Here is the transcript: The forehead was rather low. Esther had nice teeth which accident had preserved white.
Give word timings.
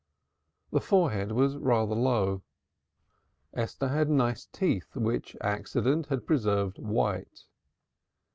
The 0.71 0.81
forehead 0.81 1.31
was 1.31 1.57
rather 1.57 1.93
low. 1.93 2.41
Esther 3.53 3.89
had 3.89 4.09
nice 4.09 4.47
teeth 4.47 4.95
which 4.95 5.35
accident 5.41 6.07
had 6.07 6.25
preserved 6.25 6.79
white. 6.79 7.43